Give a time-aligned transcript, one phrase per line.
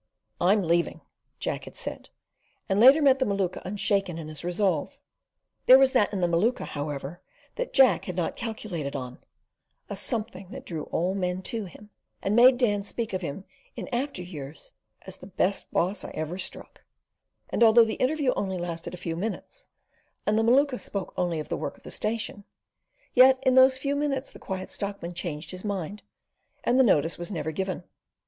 [0.39, 1.01] "I'm leaving!"
[1.39, 2.09] Jack had said,
[2.67, 4.97] and later met the Maluka unshaken in his resolve.
[5.67, 7.21] There was that in the Maluka, however,
[7.53, 9.19] that Jack had not calculated on
[9.91, 11.91] a something that drew all men to him,
[12.23, 13.45] and made Dan speak of him
[13.75, 14.71] in after years
[15.03, 16.83] as the "best boss ever I struck";
[17.51, 19.67] and although the interview only lasted a few minutes,
[20.25, 22.43] and the Maluka spoke only of the work of the station,
[23.13, 26.01] yet in those few minutes the Quiet Stockman changed his mind,
[26.63, 27.83] and the notice was never given.